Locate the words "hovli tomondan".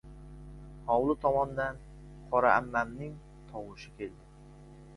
0.87-1.77